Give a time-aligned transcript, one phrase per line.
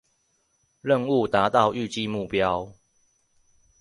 [0.81, 2.73] 任務達到預計目標